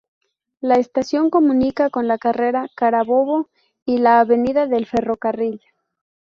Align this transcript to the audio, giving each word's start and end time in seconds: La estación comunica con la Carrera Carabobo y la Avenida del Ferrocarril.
La 0.61 0.77
estación 0.77 1.29
comunica 1.29 1.91
con 1.91 2.07
la 2.07 2.17
Carrera 2.17 2.67
Carabobo 2.75 3.51
y 3.85 3.99
la 3.99 4.19
Avenida 4.19 4.65
del 4.65 4.87
Ferrocarril. 4.87 5.61